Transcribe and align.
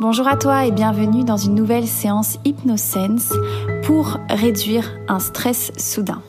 Bonjour 0.00 0.26
à 0.28 0.38
toi 0.38 0.64
et 0.64 0.70
bienvenue 0.70 1.24
dans 1.24 1.36
une 1.36 1.54
nouvelle 1.54 1.86
séance 1.86 2.38
HypnoSense 2.46 3.34
pour 3.82 4.16
réduire 4.30 4.90
un 5.08 5.18
stress 5.18 5.72
soudain. 5.76 6.22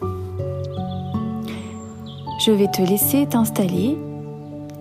Je 2.46 2.52
vais 2.52 2.68
te 2.68 2.82
laisser 2.82 3.26
t'installer 3.28 3.98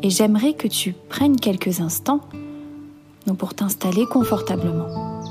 et 0.02 0.10
j'aimerais 0.10 0.54
que 0.54 0.66
tu 0.66 0.92
prennes 1.08 1.36
quelques 1.36 1.78
instants 1.80 2.18
pour 3.38 3.54
t'installer 3.54 4.06
confortablement. 4.06 5.22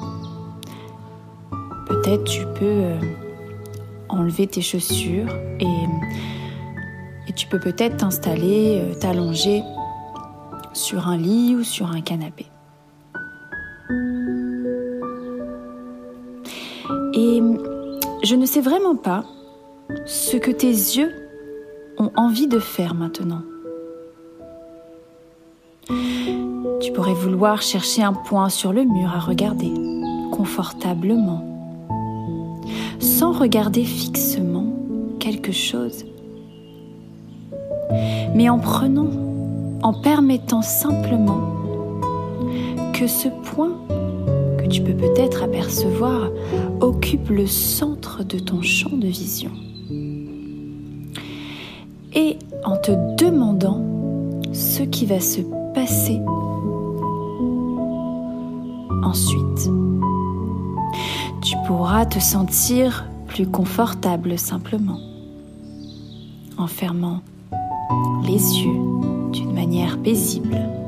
Peut-être 1.86 2.24
tu 2.24 2.46
peux 2.58 2.64
euh, 2.64 2.98
enlever 4.08 4.48
tes 4.48 4.62
chaussures 4.62 5.36
et, 5.60 7.34
tu 7.36 7.46
peux 7.48 7.60
peut-être 7.60 7.98
t'installer, 7.98 8.80
euh, 8.80 8.94
t'allonger 8.94 9.64
sur 10.72 11.10
un 11.10 11.18
lit 11.18 11.58
ou 11.58 11.66
sur 11.66 11.92
un 11.92 12.00
canapé. 12.00 12.46
Et 17.22 17.44
je 18.24 18.36
ne 18.36 18.46
sais 18.46 18.62
vraiment 18.62 18.96
pas 18.96 19.26
ce 20.06 20.38
que 20.38 20.52
tes 20.52 20.70
yeux 20.70 21.12
ont 21.98 22.12
envie 22.16 22.48
de 22.48 22.60
faire 22.60 22.96
maintenant. 22.96 23.42
Tu 26.80 26.94
pourrais 26.94 27.14
vouloir 27.14 27.62
chercher 27.62 28.04
un 28.04 28.14
point 28.14 28.48
sur 28.48 28.72
le 28.72 28.86
mur 28.86 29.10
à 29.14 29.20
regarder, 29.20 29.74
confortablement, 30.32 31.44
sans 33.00 33.34
regarder 33.34 33.84
fixement 33.84 34.68
quelque 35.20 35.52
chose, 35.52 36.06
mais 38.34 38.48
en 38.48 38.60
prenant, 38.60 39.10
en 39.84 39.94
permettant 39.94 40.62
simplement 40.62 41.42
que 42.94 43.08
ce 43.08 43.28
point 43.28 43.89
tu 44.70 44.82
peux 44.82 44.94
peut-être 44.94 45.44
apercevoir 45.44 46.30
occupe 46.80 47.30
le 47.30 47.48
centre 47.48 48.24
de 48.24 48.40
ton 48.40 48.62
champ 48.62 48.96
de 48.96 49.08
vision. 49.08 49.52
Et 52.14 52.38
en 52.64 52.78
te 52.78 52.92
demandant 53.18 53.84
ce 54.54 54.84
qui 54.84 55.06
va 55.06 55.20
se 55.20 55.42
passer 55.74 56.20
ensuite. 59.04 59.70
Tu 61.42 61.56
pourras 61.68 62.06
te 62.06 62.20
sentir 62.20 63.06
plus 63.28 63.48
confortable 63.48 64.38
simplement 64.38 65.00
en 66.58 66.68
fermant 66.68 67.22
les 68.24 68.60
yeux 68.60 69.32
d'une 69.32 69.54
manière 69.54 69.98
paisible. 70.00 70.79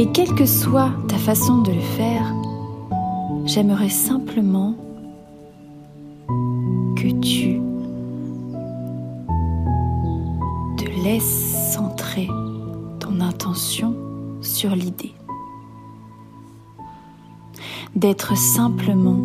Et 0.00 0.06
quelle 0.12 0.32
que 0.32 0.46
soit 0.46 0.92
ta 1.08 1.16
façon 1.16 1.58
de 1.58 1.72
le 1.72 1.80
faire, 1.80 2.32
j'aimerais 3.46 3.88
simplement 3.88 4.76
que 6.94 7.08
tu 7.20 7.60
te 10.76 10.88
laisses 11.02 11.72
centrer 11.72 12.28
ton 13.00 13.20
intention 13.20 13.96
sur 14.40 14.70
l'idée 14.76 15.14
d'être 17.96 18.36
simplement 18.36 19.18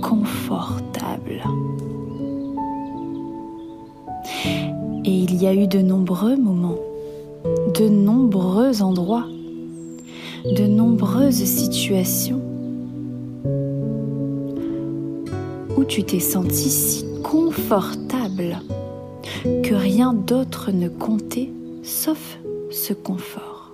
confortable. 0.00 1.42
Et 5.04 5.10
il 5.10 5.42
y 5.42 5.48
a 5.48 5.54
eu 5.54 5.66
de 5.66 5.80
nombreux 5.80 6.36
moments, 6.36 6.78
de 7.74 7.88
nombreux 7.88 8.80
endroits, 8.80 9.26
de 10.44 10.66
nombreuses 10.66 11.42
situations 11.44 12.40
où 15.74 15.84
tu 15.84 16.04
t'es 16.04 16.20
senti 16.20 16.68
si 16.68 17.04
confortable 17.22 18.58
que 19.62 19.74
rien 19.74 20.12
d'autre 20.12 20.70
ne 20.70 20.88
comptait 20.88 21.50
sauf 21.82 22.38
ce 22.70 22.92
confort. 22.92 23.72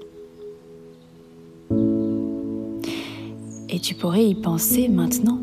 Et 3.68 3.80
tu 3.80 3.94
pourrais 3.94 4.26
y 4.26 4.34
penser 4.36 4.88
maintenant 4.88 5.40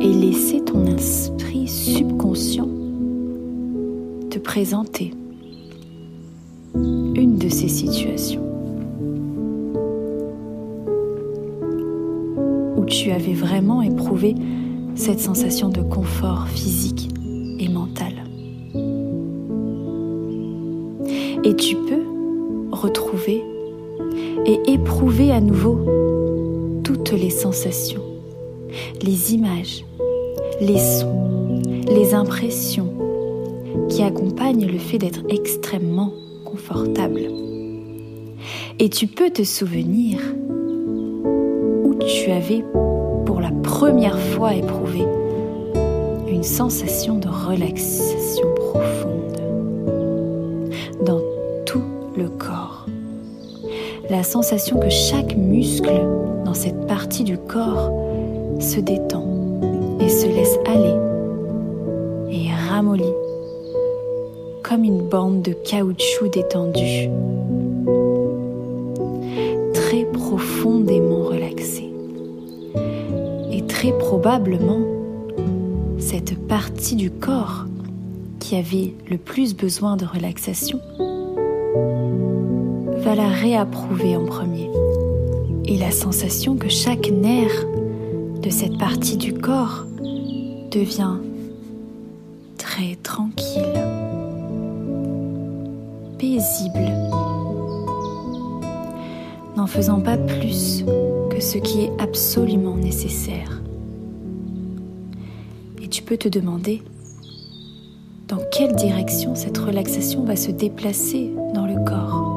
et 0.00 0.12
laisser 0.12 0.60
ton 0.60 0.86
esprit 0.86 1.66
subconscient 1.66 2.68
te 4.30 4.38
présenter 4.38 5.12
une 6.74 7.38
de 7.38 7.48
ces 7.48 7.68
situations 7.68 8.53
tu 12.86 13.10
avais 13.10 13.32
vraiment 13.32 13.82
éprouvé 13.82 14.34
cette 14.94 15.20
sensation 15.20 15.68
de 15.68 15.82
confort 15.82 16.46
physique 16.48 17.10
et 17.58 17.68
mental. 17.68 18.12
Et 21.44 21.54
tu 21.56 21.76
peux 21.76 22.04
retrouver 22.72 23.42
et 24.46 24.60
éprouver 24.66 25.30
à 25.30 25.40
nouveau 25.40 26.80
toutes 26.82 27.12
les 27.12 27.30
sensations, 27.30 28.02
les 29.02 29.34
images, 29.34 29.84
les 30.60 30.78
sons, 30.78 31.62
les 31.88 32.14
impressions 32.14 32.92
qui 33.88 34.02
accompagnent 34.02 34.66
le 34.66 34.78
fait 34.78 34.98
d'être 34.98 35.22
extrêmement 35.28 36.12
confortable. 36.44 37.22
Et 38.78 38.88
tu 38.88 39.06
peux 39.06 39.30
te 39.30 39.44
souvenir 39.44 40.18
tu 42.06 42.30
avais 42.30 42.64
pour 43.24 43.40
la 43.40 43.50
première 43.62 44.18
fois 44.18 44.54
éprouvé 44.54 45.04
une 46.28 46.42
sensation 46.42 47.18
de 47.18 47.28
relaxation 47.28 48.46
profonde 48.54 49.40
dans 51.04 51.20
tout 51.66 51.84
le 52.16 52.28
corps. 52.28 52.86
La 54.10 54.22
sensation 54.22 54.78
que 54.78 54.90
chaque 54.90 55.36
muscle 55.36 55.90
cette 56.54 56.86
partie 56.86 57.24
du 57.24 57.36
corps 57.36 57.90
se 58.60 58.80
détend 58.80 59.26
et 60.00 60.08
se 60.08 60.26
laisse 60.26 60.56
aller 60.66 60.94
et 62.30 62.48
ramollit 62.70 63.02
comme 64.62 64.84
une 64.84 65.02
bande 65.02 65.42
de 65.42 65.52
caoutchouc 65.52 66.28
détendue, 66.28 67.10
très 69.74 70.04
profondément 70.04 71.24
relaxée. 71.24 71.83
Très 73.84 73.98
probablement, 73.98 74.80
cette 75.98 76.38
partie 76.48 76.96
du 76.96 77.10
corps 77.10 77.66
qui 78.40 78.56
avait 78.56 78.94
le 79.10 79.18
plus 79.18 79.54
besoin 79.54 79.98
de 79.98 80.06
relaxation 80.06 80.80
va 82.96 83.14
la 83.14 83.28
réapprouver 83.28 84.16
en 84.16 84.24
premier 84.24 84.70
et 85.66 85.76
la 85.76 85.90
sensation 85.90 86.56
que 86.56 86.70
chaque 86.70 87.10
nerf 87.10 87.52
de 88.40 88.48
cette 88.48 88.78
partie 88.78 89.18
du 89.18 89.34
corps 89.34 89.84
devient 90.70 91.18
très 92.56 92.96
tranquille, 93.02 93.84
paisible, 96.18 96.90
n'en 99.58 99.66
faisant 99.66 100.00
pas 100.00 100.16
plus 100.16 100.86
que 101.28 101.42
ce 101.42 101.58
qui 101.58 101.82
est 101.82 101.92
absolument 102.00 102.76
nécessaire. 102.76 103.60
Peux 106.06 106.16
te 106.18 106.28
demander 106.28 106.82
dans 108.28 108.40
quelle 108.52 108.74
direction 108.76 109.34
cette 109.34 109.58
relaxation 109.58 110.24
va 110.24 110.36
se 110.36 110.50
déplacer 110.50 111.32
dans 111.54 111.66
le 111.66 111.82
corps? 111.84 112.30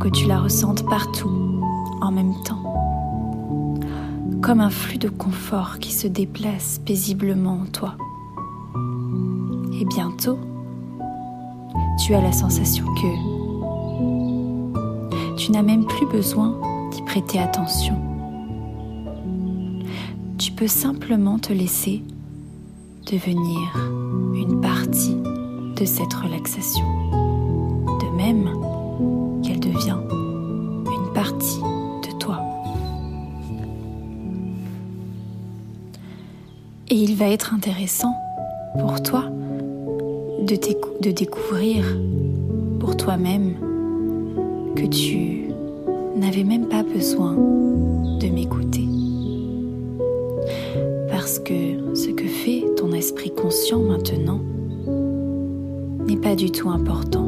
Que 0.00 0.10
tu 0.10 0.26
la 0.26 0.38
ressentes 0.38 0.84
partout 0.86 1.62
en 2.02 2.10
même 2.12 2.34
temps, 2.44 2.62
comme 4.42 4.60
un 4.60 4.68
flux 4.68 4.98
de 4.98 5.08
confort 5.08 5.78
qui 5.78 5.92
se 5.94 6.06
déplace 6.06 6.78
paisiblement 6.84 7.62
en 7.62 7.64
toi. 7.64 7.94
Et 9.80 9.86
bientôt, 9.86 10.38
tu 12.04 12.14
as 12.14 12.20
la 12.20 12.32
sensation 12.32 12.84
que 12.84 13.16
tu 15.38 15.52
n'as 15.52 15.62
même 15.62 15.86
plus 15.86 16.04
besoin 16.04 16.60
d'y 16.92 17.00
prêter 17.00 17.38
attention. 17.38 18.13
Tu 20.44 20.52
peux 20.52 20.68
simplement 20.68 21.38
te 21.38 21.54
laisser 21.54 22.02
devenir 23.10 23.90
une 24.34 24.60
partie 24.60 25.16
de 25.74 25.86
cette 25.86 26.12
relaxation. 26.12 26.84
De 27.98 28.14
même, 28.14 28.50
qu'elle 29.42 29.58
devient 29.58 29.96
une 30.04 31.12
partie 31.14 31.62
de 31.62 32.18
toi. 32.18 32.42
Et 36.90 36.94
il 36.94 37.16
va 37.16 37.30
être 37.30 37.54
intéressant 37.54 38.14
pour 38.78 39.02
toi 39.02 39.24
de, 40.42 41.10
découvrir 41.10 41.86
pour 42.80 42.98
toi-même 42.98 43.54
que 44.76 44.84
tu 44.84 45.48
n'avais 46.16 46.44
même 46.44 46.68
pas 46.68 46.82
besoin 46.82 47.32
de 47.32 48.28
m'écouter. 48.28 48.93
Parce 51.24 51.38
que 51.38 51.94
ce 51.94 52.10
que 52.10 52.26
fait 52.26 52.66
ton 52.76 52.92
esprit 52.92 53.30
conscient 53.30 53.78
maintenant 53.78 54.40
n'est 56.06 56.18
pas 56.18 56.34
du 56.34 56.50
tout 56.50 56.68
important. 56.68 57.26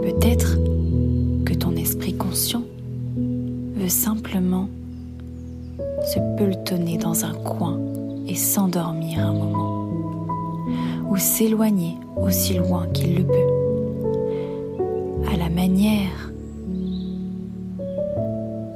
Peut-être 0.00 0.58
que 1.44 1.54
ton 1.54 1.72
esprit 1.72 2.14
conscient 2.14 2.62
veut 3.16 3.88
simplement 3.88 4.68
se 6.04 6.20
pelotonner 6.38 6.98
dans 6.98 7.24
un 7.24 7.34
coin 7.34 7.80
et 8.28 8.36
s'endormir 8.36 9.26
un 9.26 9.32
moment, 9.32 9.88
ou 11.10 11.16
s'éloigner 11.16 11.96
aussi 12.16 12.54
loin 12.54 12.86
qu'il 12.94 13.16
le 13.16 13.24
peut, 13.24 13.34
à 15.32 15.36
la 15.36 15.48
manière 15.48 16.05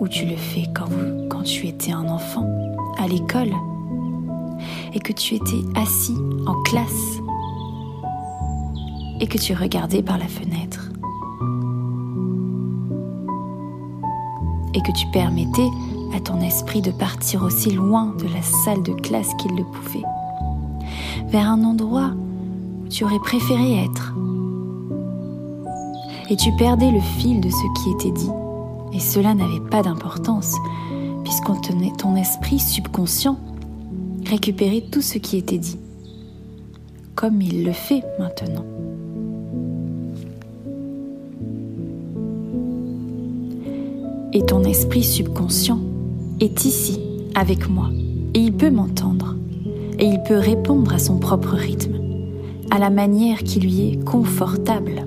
où 0.00 0.08
tu 0.08 0.25
le 0.25 0.37
fais 0.37 0.64
quand, 0.75 0.88
quand 1.29 1.43
tu 1.43 1.69
étais 1.69 1.93
un 1.93 2.08
enfant, 2.08 2.47
à 2.99 3.06
l'école, 3.06 3.52
et 4.94 4.99
que 4.99 5.12
tu 5.12 5.35
étais 5.35 5.62
assis 5.76 6.17
en 6.47 6.55
classe, 6.62 7.19
et 9.20 9.26
que 9.26 9.38
tu 9.38 9.55
regardais 9.55 10.02
par 10.02 10.19
la 10.19 10.26
fenêtre, 10.26 10.91
et 14.75 14.81
que 14.81 14.93
tu 14.93 15.06
permettais 15.12 15.69
à 16.17 16.20
ton 16.20 16.41
esprit 16.41 16.81
de 16.81 16.91
partir 16.91 17.43
aussi 17.43 17.70
loin 17.70 18.14
de 18.19 18.25
la 18.35 18.43
salle 18.43 18.82
de 18.82 18.93
classe 18.93 19.32
qu'il 19.38 19.55
le 19.55 19.64
pouvait, 19.64 20.05
vers 21.29 21.49
un 21.50 21.62
endroit 21.62 22.12
où 22.85 22.88
tu 22.88 23.05
aurais 23.05 23.19
préféré 23.19 23.85
être. 23.85 24.14
Et 26.31 26.37
tu 26.37 26.53
perdais 26.56 26.91
le 26.91 27.00
fil 27.00 27.41
de 27.41 27.50
ce 27.50 27.82
qui 27.82 27.91
était 27.91 28.19
dit, 28.19 28.31
et 28.92 29.00
cela 29.00 29.34
n'avait 29.34 29.60
pas 29.70 29.82
d'importance, 29.82 30.56
puisqu'on 31.25 31.60
tenait 31.60 31.92
ton 31.96 32.16
esprit 32.16 32.58
subconscient 32.58 33.38
récupérer 34.26 34.84
tout 34.90 35.02
ce 35.02 35.19
qui 35.19 35.37
était 35.37 35.58
dit, 35.58 35.78
comme 37.14 37.40
il 37.42 37.64
le 37.64 37.72
fait 37.72 38.02
maintenant. 38.19 38.64
Et 44.32 44.42
ton 44.42 44.62
esprit 44.62 45.02
subconscient 45.02 45.81
est 46.38 46.64
ici 46.64 47.00
avec 47.34 47.69
moi 47.69 47.90
et 48.34 48.38
il 48.38 48.52
peut 48.52 48.70
m'entendre 48.70 49.36
et 49.98 50.04
il 50.04 50.22
peut 50.22 50.38
répondre 50.38 50.94
à 50.94 50.98
son 50.98 51.19
propre 51.19 51.54
rythme, 51.54 51.96
à 52.70 52.78
la 52.78 52.90
manière 52.90 53.38
qui 53.38 53.58
lui 53.58 53.88
est 53.88 54.04
confortable. 54.04 55.04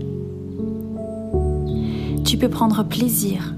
Tu 2.26 2.38
peux 2.38 2.50
prendre 2.50 2.84
plaisir 2.84 3.56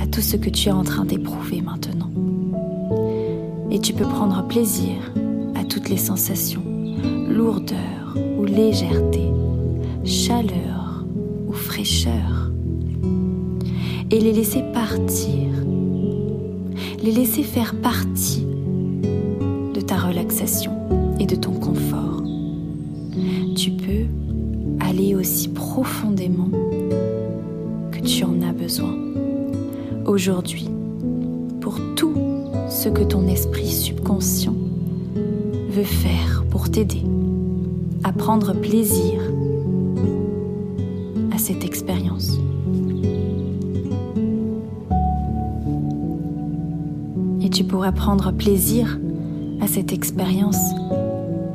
à 0.00 0.06
tout 0.06 0.20
ce 0.20 0.36
que 0.36 0.50
tu 0.50 0.68
es 0.68 0.72
en 0.72 0.84
train 0.84 1.04
d'éprouver 1.04 1.60
maintenant. 1.60 2.10
Et 3.70 3.78
tu 3.78 3.92
peux 3.92 4.04
prendre 4.04 4.46
plaisir 4.46 4.96
à 5.54 5.64
toutes 5.64 5.88
les 5.88 5.96
sensations, 5.96 6.62
lourdeur 7.28 8.16
ou 8.38 8.44
légèreté, 8.44 9.22
chaleur 10.04 11.04
ou 11.46 11.52
fraîcheur, 11.52 12.50
et 14.10 14.18
les 14.18 14.32
laisser 14.32 14.62
partir 14.72 15.50
les 17.02 17.12
laisser 17.12 17.42
faire 17.42 17.74
partie 17.74 18.44
de 19.74 19.80
ta 19.80 19.96
relaxation 19.96 20.72
et 21.18 21.26
de 21.26 21.34
ton 21.34 21.52
confort. 21.52 22.22
Tu 23.56 23.70
peux 23.70 24.06
aller 24.80 25.14
aussi 25.14 25.48
profondément 25.48 26.50
que 27.90 28.00
tu 28.00 28.24
en 28.24 28.42
as 28.42 28.52
besoin. 28.52 28.94
Aujourd'hui, 30.10 30.68
pour 31.60 31.78
tout 31.94 32.12
ce 32.68 32.88
que 32.88 33.04
ton 33.04 33.28
esprit 33.28 33.70
subconscient 33.70 34.56
veut 35.70 35.84
faire 35.84 36.44
pour 36.50 36.68
t'aider 36.68 37.04
à 38.02 38.12
prendre 38.12 38.52
plaisir 38.52 39.20
à 41.32 41.38
cette 41.38 41.64
expérience. 41.64 42.40
tu 47.52 47.62
pourras 47.64 47.92
prendre 47.92 48.32
plaisir 48.32 48.98
à 49.60 49.68
cette 49.68 49.92
expérience 49.92 50.58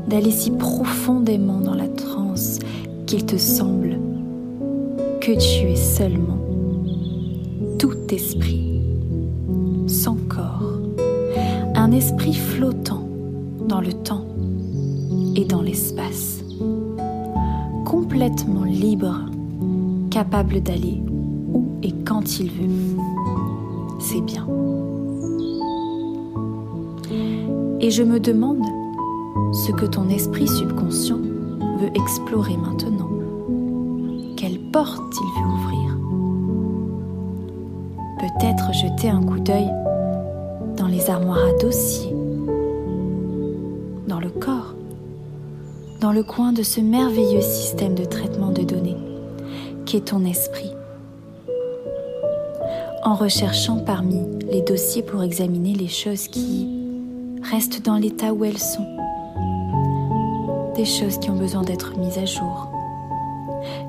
d'aller 0.08 0.32
si 0.32 0.52
profondément 0.52 1.60
dans 1.60 1.74
la 1.74 1.90
transe 1.90 2.60
qu'il 3.06 3.26
te 3.26 3.38
semble 3.38 3.98
que 5.20 5.32
tu 5.32 5.68
es 5.72 5.76
seulement 5.76 6.45
sans 9.88 10.16
corps, 10.30 10.80
un 11.76 11.92
esprit 11.92 12.34
flottant 12.34 13.08
dans 13.68 13.82
le 13.82 13.92
temps 13.92 14.26
et 15.36 15.44
dans 15.44 15.62
l'espace, 15.62 16.44
complètement 17.86 18.64
libre, 18.64 19.26
capable 20.12 20.62
d'aller 20.62 21.02
où 21.54 21.66
et 21.84 21.92
quand 22.06 22.40
il 22.40 22.52
veut. 22.52 22.98
C'est 24.00 24.22
bien. 24.22 24.48
Et 27.82 27.92
je 27.92 28.04
me 28.04 28.20
demande 28.20 28.64
ce 29.54 29.72
que 29.72 29.86
ton 29.86 30.08
esprit 30.10 30.48
subconscient 30.48 31.20
veut 31.80 31.92
explorer 31.94 32.56
maintenant. 32.58 33.10
Quelle 34.38 34.60
porte 34.72 35.14
il 35.14 35.42
veut 35.42 35.48
ouvrir? 35.54 35.75
Jeter 38.74 39.10
un 39.10 39.24
coup 39.24 39.40
d'œil 39.40 39.70
dans 40.76 40.88
les 40.88 41.10
armoires 41.10 41.46
à 41.46 41.58
dossiers, 41.62 42.14
dans 44.08 44.20
le 44.20 44.30
corps, 44.30 44.76
dans 46.02 46.12
le 46.12 46.24
coin 46.24 46.52
de 46.52 46.62
ce 46.62 46.82
merveilleux 46.82 47.42
système 47.42 47.96
de 47.96 48.04
traitement 48.04 48.52
de 48.52 48.64
données 48.64 48.98
qu'est 49.86 50.06
ton 50.06 50.26
esprit. 50.26 50.74
En 53.04 53.16
recherchant 53.16 53.78
parmi 53.78 54.20
les 54.52 54.62
dossiers 54.62 55.04
pour 55.04 55.24
examiner 55.24 55.74
les 55.74 55.88
choses 55.88 56.28
qui 56.28 56.68
restent 57.50 57.86
dans 57.86 57.96
l'état 57.96 58.34
où 58.34 58.44
elles 58.44 58.58
sont. 58.58 58.86
Des 60.76 60.86
choses 60.86 61.18
qui 61.20 61.30
ont 61.30 61.38
besoin 61.38 61.62
d'être 61.62 61.98
mises 61.98 62.18
à 62.18 62.26
jour. 62.26 62.70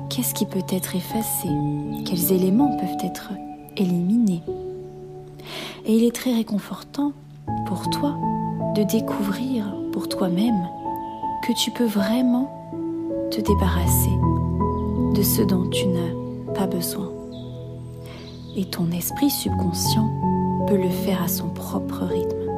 Qu'est-ce 0.09 0.33
qui 0.33 0.45
peut 0.45 0.59
être 0.69 0.95
effacé? 0.95 1.49
Quels 2.05 2.31
éléments 2.31 2.77
peuvent 2.77 3.05
être 3.05 3.31
éliminés? 3.75 4.43
Et 5.87 5.95
il 5.95 6.03
est 6.03 6.13
très 6.13 6.33
réconfortant 6.33 7.13
pour 7.65 7.89
toi 7.89 8.17
de 8.75 8.83
découvrir 8.83 9.73
pour 9.93 10.09
toi-même 10.09 10.67
que 11.43 11.53
tu 11.53 11.71
peux 11.71 11.85
vraiment 11.85 12.51
te 13.31 13.39
débarrasser 13.39 14.11
de 15.15 15.23
ce 15.23 15.41
dont 15.43 15.69
tu 15.69 15.87
n'as 15.87 16.53
pas 16.53 16.67
besoin. 16.67 17.09
Et 18.57 18.65
ton 18.65 18.91
esprit 18.91 19.29
subconscient 19.29 20.11
peut 20.67 20.75
le 20.75 20.89
faire 20.89 21.23
à 21.23 21.29
son 21.29 21.47
propre 21.47 22.03
rythme 22.03 22.51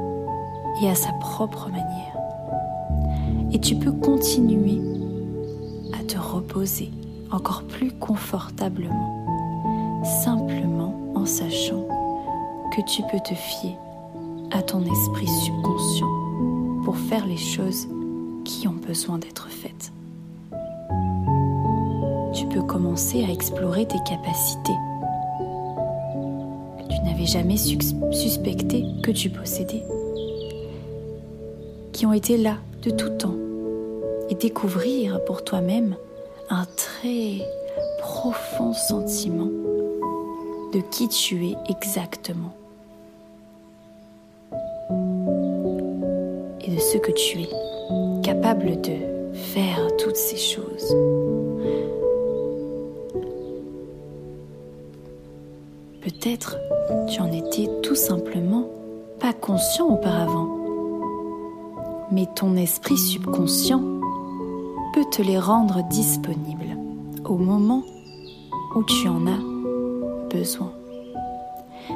et 0.82 0.90
à 0.90 0.96
sa 0.96 1.12
propre 1.14 1.70
manière. 1.70 2.18
Et 3.52 3.60
tu 3.60 3.76
peux 3.76 3.92
continuer 3.92 4.82
à 5.94 6.04
te 6.04 6.18
reposer 6.18 6.90
encore 7.32 7.62
plus 7.62 7.92
confortablement, 7.92 10.02
simplement 10.24 10.96
en 11.14 11.28
sachant 11.28 11.86
tu 12.82 13.04
peux 13.04 13.20
te 13.20 13.34
fier 13.34 13.76
à 14.52 14.62
ton 14.62 14.82
esprit 14.82 15.28
subconscient 15.28 16.10
pour 16.84 16.98
faire 16.98 17.26
les 17.26 17.38
choses 17.38 17.88
qui 18.46 18.68
ont 18.68 18.74
besoin 18.74 19.18
d'être 19.18 19.50
faites. 19.50 19.92
Tu 22.34 22.46
peux 22.48 22.62
commencer 22.62 23.24
à 23.24 23.32
explorer 23.32 23.88
tes 23.88 24.00
capacités 24.08 24.74
que 26.80 26.94
tu 26.94 27.02
n'avais 27.04 27.26
jamais 27.26 27.58
suspecté 27.58 28.86
que 29.04 29.12
tu 29.12 29.30
possédais 29.30 29.84
qui 31.92 32.06
ont 32.06 32.14
été 32.14 32.38
là 32.38 32.56
de 32.84 32.92
tout 32.92 33.10
temps 33.10 33.36
et 34.30 34.36
découvrir 34.36 35.24
pour 35.26 35.44
toi-même 35.44 35.96
un 36.50 36.66
très 36.78 37.46
profond 38.00 38.74
sentiment 38.74 39.50
de 40.74 40.82
qui 40.92 41.10
tu 41.10 41.48
es 41.48 41.56
exactement 41.68 42.54
ce 46.92 46.98
que 46.98 47.12
tu 47.12 47.42
es 47.42 47.50
capable 48.24 48.82
de 48.82 48.96
faire 49.34 49.96
toutes 49.98 50.16
ces 50.16 50.38
choses. 50.38 50.96
Peut-être 56.02 56.58
tu 57.08 57.22
en 57.22 57.32
étais 57.32 57.70
tout 57.84 57.96
simplement 57.96 58.68
pas 59.20 59.34
conscient 59.34 59.88
auparavant 59.88 60.60
mais 62.12 62.26
ton 62.36 62.56
esprit 62.56 62.98
subconscient 62.98 63.84
peut 64.94 65.06
te 65.12 65.22
les 65.22 65.38
rendre 65.38 65.88
disponibles 65.90 66.76
au 67.26 67.38
moment 67.38 67.84
où 68.76 68.84
tu 68.84 69.08
en 69.08 69.28
as 69.28 70.34
besoin. 70.34 70.72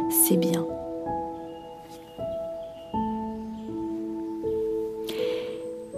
C'est 0.10 0.38
bien. 0.38 0.66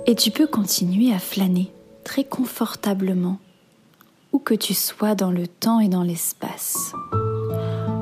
Et 0.08 0.14
tu 0.14 0.30
peux 0.30 0.46
continuer 0.46 1.12
à 1.12 1.18
flâner 1.18 1.72
très 2.04 2.24
confortablement, 2.24 3.40
où 4.32 4.38
que 4.38 4.54
tu 4.54 4.76
sois 4.76 5.16
dans 5.16 5.32
le 5.32 5.48
temps 5.48 5.80
et 5.80 5.88
dans 5.88 6.04
l'espace, 6.04 6.94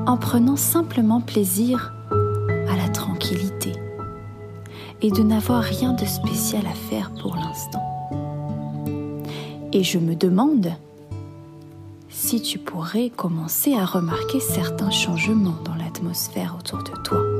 en 0.06 0.18
prenant 0.18 0.56
simplement 0.56 1.22
plaisir 1.22 1.94
à 2.68 2.76
la 2.76 2.88
tranquillité 2.90 3.72
et 5.00 5.10
de 5.10 5.22
n'avoir 5.22 5.62
rien 5.62 5.94
de 5.94 6.04
spécial 6.04 6.66
à 6.66 6.74
faire 6.74 7.10
pour 7.22 7.36
l'instant. 7.36 7.82
Et 9.72 9.82
je 9.82 9.98
me 9.98 10.14
demande 10.14 10.72
si 12.10 12.42
tu 12.42 12.58
pourrais 12.58 13.08
commencer 13.08 13.74
à 13.74 13.86
remarquer 13.86 14.40
certains 14.40 14.90
changements 14.90 15.56
dans 15.64 15.74
l'atmosphère 15.74 16.56
autour 16.58 16.82
de 16.82 16.92
toi. 17.02 17.33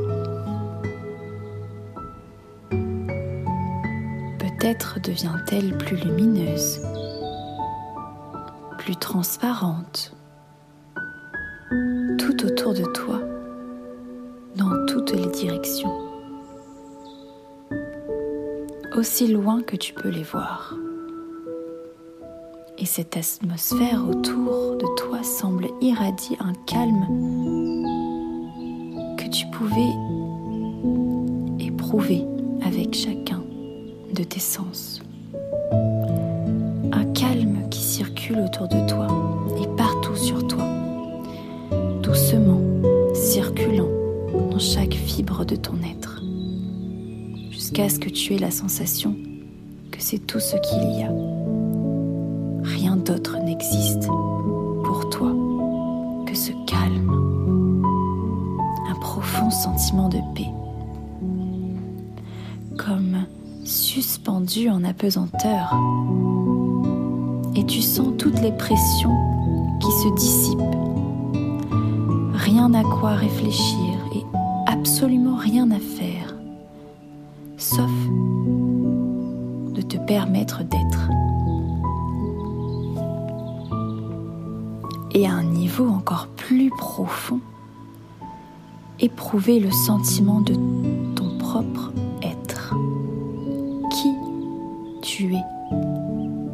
Peut-être 4.65 4.99
devient-elle 4.99 5.77
plus 5.77 5.99
lumineuse, 5.99 6.81
plus 8.79 8.97
transparente, 8.97 10.17
tout 12.19 12.47
autour 12.47 12.73
de 12.73 12.85
toi, 12.85 13.21
dans 14.57 14.87
toutes 14.87 15.13
les 15.13 15.27
directions, 15.27 15.93
aussi 18.97 19.27
loin 19.27 19.61
que 19.61 19.77
tu 19.77 19.93
peux 19.93 20.09
les 20.09 20.23
voir. 20.23 20.75
Et 22.79 22.87
cette 22.87 23.19
atmosphère 23.19 24.03
autour 24.09 24.79
de 24.79 24.87
toi 24.97 25.23
semble 25.23 25.67
irradier 25.83 26.39
un 26.41 26.55
calme 26.65 27.07
que 29.19 29.29
tu 29.29 29.45
pouvais 29.49 29.93
éprouver 31.63 32.25
avec 32.63 32.95
chacun 32.95 33.44
de 34.15 34.23
tes 34.23 34.41
sens. 34.41 35.01
Un 36.93 37.05
calme 37.15 37.69
qui 37.71 37.81
circule 37.81 38.39
autour 38.39 38.69
de 38.69 38.87
toi 38.87 39.09
et 39.61 39.67
partout 39.77 40.17
sur 40.17 40.47
toi, 40.47 40.65
doucement 42.03 42.61
circulant 43.13 43.89
dans 44.51 44.59
chaque 44.59 44.95
fibre 44.95 45.45
de 45.45 45.57
ton 45.57 45.75
être, 45.83 46.23
jusqu'à 47.51 47.89
ce 47.89 47.99
que 47.99 48.09
tu 48.09 48.35
aies 48.35 48.39
la 48.39 48.53
sensation 48.53 49.17
que 49.91 50.01
c'est 50.01 50.21
tout 50.21 50.41
ce 50.41 50.57
qu'il 50.57 50.99
y 50.99 51.03
a. 51.03 51.13
Rien 52.63 52.97
d'autre 52.97 53.39
n'existe 53.39 54.07
pour 54.85 55.09
toi 55.11 55.33
que 56.27 56.37
ce 56.37 56.53
calme, 56.67 57.83
un 58.89 58.95
profond 59.01 59.51
sentiment 59.51 60.09
de 60.09 60.19
paix, 60.35 60.51
suspendu 63.75 64.71
en 64.71 64.85
apesanteur, 64.85 65.75
et 67.57 67.65
tu 67.67 67.83
sens 67.83 68.09
toutes 68.17 68.41
les 68.41 68.53
pressions 68.53 69.15
qui 69.81 69.91
se 69.91 70.15
dissipent. 70.15 70.61
Rien 72.35 72.73
à 72.75 72.83
quoi 72.83 73.11
réfléchir 73.11 73.99
et 74.15 74.25
absolument 74.67 75.37
rien 75.37 75.71
à 75.73 75.79
faire, 75.79 76.37
sauf 77.57 77.91
de 79.75 79.83
te 79.83 79.97
permettre 79.97 80.63
d'être. 80.63 81.11
Et 85.15 85.27
à 85.27 85.33
un 85.33 85.45
niveau 85.45 85.89
encore 85.89 86.29
plus 86.37 86.71
profond, 86.71 87.41
éprouver 89.01 89.59
le 89.59 89.73
sentiment 89.73 90.41
de 90.41 90.55
ton 91.17 91.39
propre 91.39 91.93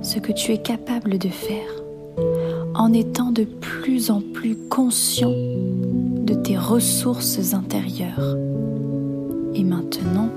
ce 0.02 0.18
que 0.18 0.32
tu 0.32 0.52
es 0.52 0.58
capable 0.58 1.18
de 1.18 1.28
faire, 1.28 1.82
en 2.74 2.92
étant 2.92 3.30
de 3.32 3.44
plus 3.44 4.10
en 4.10 4.20
plus 4.20 4.56
conscient 4.56 5.30
de 5.30 6.34
tes 6.34 6.56
ressources 6.56 7.54
intérieures. 7.54 8.36
Et 9.54 9.64
maintenant, 9.64 10.28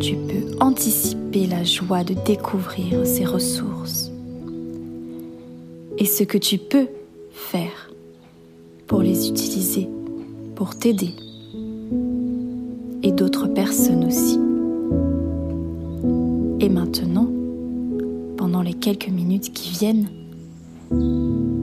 tu 0.00 0.16
peux 0.16 0.56
anticiper 0.60 1.46
la 1.46 1.64
joie 1.64 2.04
de 2.04 2.14
découvrir 2.26 3.06
ces 3.06 3.24
ressources. 3.24 4.10
Et 5.98 6.06
ce 6.06 6.24
que 6.24 6.38
tu 6.38 6.58
peux 6.58 6.88
faire 7.30 7.90
pour 8.86 9.02
les 9.02 9.28
utiliser, 9.28 9.88
pour 10.56 10.74
t'aider. 10.76 11.14
Et 13.02 13.12
d'autres 13.12 13.46
personnes 13.46 14.04
aussi. 14.04 14.38
Et 16.60 16.68
maintenant, 16.68 17.28
les 18.64 18.72
quelques 18.72 19.08
minutes 19.08 19.52
qui 19.52 19.70
viennent, 19.70 20.08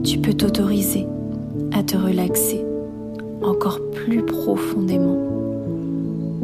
tu 0.04 0.18
peux 0.18 0.34
t'autoriser 0.34 1.06
à 1.72 1.82
te 1.82 1.96
relaxer 1.96 2.64
encore 3.42 3.80
plus 3.92 4.24
profondément 4.24 5.18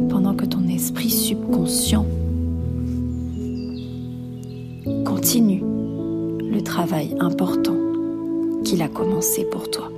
pendant 0.09 0.35
que 0.35 0.45
ton 0.45 0.67
esprit 0.67 1.09
subconscient 1.09 2.05
continue 5.05 5.63
le 6.41 6.61
travail 6.61 7.15
important 7.21 7.75
qu'il 8.65 8.81
a 8.81 8.89
commencé 8.89 9.45
pour 9.45 9.71
toi. 9.71 9.89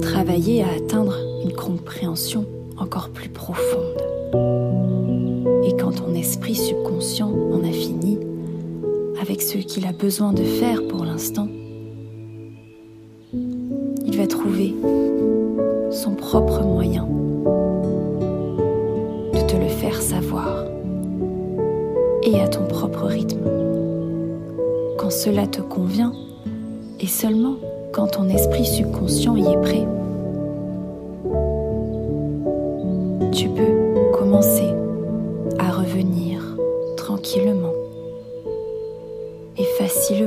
Travailler 0.00 0.62
à 0.62 0.68
atteindre 0.76 1.16
une 1.44 1.52
compréhension 1.52 2.46
encore 2.78 3.08
plus 3.10 3.28
profonde. 3.28 3.96
Et 5.66 5.72
quand 5.72 5.90
ton 5.90 6.14
esprit 6.14 6.54
subconscient 6.54 7.28
en 7.28 7.64
a 7.64 7.72
fini 7.72 8.18
avec 9.20 9.42
ce 9.42 9.58
qu'il 9.58 9.84
a 9.84 9.92
besoin 9.92 10.32
de 10.32 10.44
faire 10.44 10.86
pour 10.86 11.04
l'instant, 11.04 11.48
il 13.32 14.16
va 14.16 14.28
trouver 14.28 14.76
son 15.90 16.14
propre 16.14 16.62
moyen 16.62 17.08
de 19.34 19.40
te 19.40 19.56
le 19.56 19.66
faire 19.66 20.00
savoir 20.00 20.66
et 22.22 22.40
à 22.40 22.46
ton 22.46 22.64
propre 22.68 23.06
rythme 23.06 23.40
quand 24.98 25.10
cela 25.10 25.48
te 25.48 25.62
convient 25.62 26.12
et 27.00 27.08
seulement 27.08 27.56
quand 27.92 28.06
ton 28.12 28.28
esprit 28.28 28.66
subconscient 28.66 29.34
y 29.34 29.48
est 29.48 29.60
prêt. 29.62 29.86
Tu 33.32 33.48
peux 33.48 33.75
de 40.12 40.22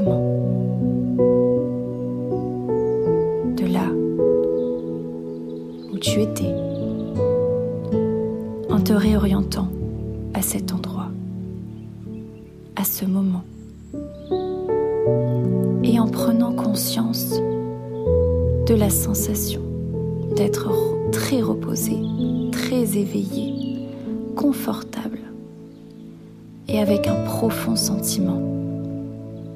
là 3.66 3.88
où 5.94 5.98
tu 6.00 6.22
étais 6.22 6.54
en 8.70 8.82
te 8.82 8.92
réorientant 8.92 9.70
à 10.34 10.42
cet 10.42 10.74
endroit, 10.74 11.08
à 12.76 12.84
ce 12.84 13.06
moment 13.06 13.44
et 15.84 15.98
en 15.98 16.08
prenant 16.08 16.52
conscience 16.52 17.40
de 18.68 18.76
la 18.76 18.90
sensation 18.90 19.62
d'être 20.36 20.70
très 21.14 21.42
reposé, 21.42 21.96
très 22.52 22.98
éveillé, 22.98 23.88
confortable 24.36 25.20
et 26.68 26.80
avec 26.80 27.08
un 27.08 27.24
profond 27.24 27.78
sentiment 27.78 28.59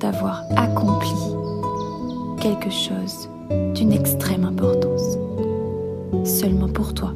d'avoir 0.03 0.43
accompli 0.57 1.15
quelque 2.41 2.69
chose 2.69 3.29
d'une 3.73 3.93
extrême 3.93 4.43
importance, 4.43 5.17
seulement 6.25 6.67
pour 6.67 6.93
toi. 6.93 7.13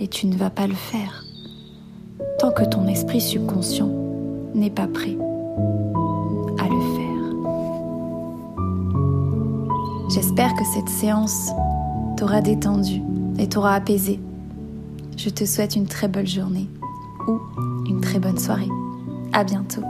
Et 0.00 0.08
tu 0.08 0.26
ne 0.26 0.34
vas 0.34 0.50
pas 0.50 0.66
le 0.66 0.74
faire 0.74 1.24
tant 2.40 2.50
que 2.50 2.64
ton 2.64 2.88
esprit 2.88 3.20
subconscient 3.20 3.90
n'est 4.52 4.70
pas 4.70 4.88
prêt 4.88 5.16
à 6.58 6.64
le 6.64 6.80
faire. 6.96 7.22
J'espère 10.12 10.52
que 10.54 10.64
cette 10.74 10.88
séance 10.88 11.50
t'aura 12.16 12.40
détendu 12.40 13.00
et 13.38 13.48
t'aura 13.48 13.74
apaisé. 13.74 14.18
Je 15.16 15.30
te 15.30 15.44
souhaite 15.44 15.76
une 15.76 15.86
très 15.86 16.08
belle 16.08 16.26
journée 16.26 16.68
ou 17.28 17.38
une 17.88 18.00
très 18.00 18.18
bonne 18.18 18.38
soirée. 18.38 18.68
À 19.32 19.44
bientôt. 19.44 19.82